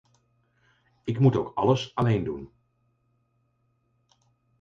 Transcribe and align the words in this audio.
Ik 1.03 1.19
moet 1.19 1.35
ook 1.35 1.51
alles 1.55 1.95
alleen 1.95 2.23
doen 2.23 2.51